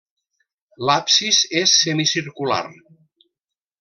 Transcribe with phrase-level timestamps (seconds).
[0.89, 2.61] L'absis és semicircular.